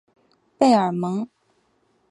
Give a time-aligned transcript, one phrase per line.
[0.57, 1.29] 贝尔蒙。